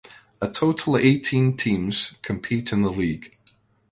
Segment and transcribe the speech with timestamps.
[0.41, 3.35] A total eighteen teams compete in the league.